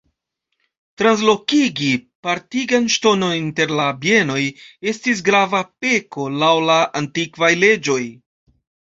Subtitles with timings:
[0.99, 1.89] Translokigi
[2.27, 4.39] partigan ŝtonon inter la bienoj
[4.93, 7.99] estis grava peko laŭ la antikvaj leĝoj.